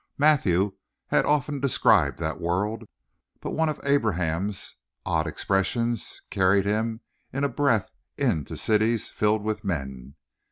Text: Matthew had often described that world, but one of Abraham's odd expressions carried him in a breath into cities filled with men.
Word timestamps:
Matthew 0.17 0.77
had 1.09 1.25
often 1.25 1.59
described 1.59 2.17
that 2.17 2.41
world, 2.41 2.85
but 3.39 3.51
one 3.51 3.69
of 3.69 3.79
Abraham's 3.83 4.75
odd 5.05 5.27
expressions 5.27 6.23
carried 6.31 6.65
him 6.65 7.01
in 7.31 7.43
a 7.43 7.49
breath 7.49 7.91
into 8.17 8.57
cities 8.57 9.09
filled 9.11 9.43
with 9.43 9.63
men. 9.63 10.15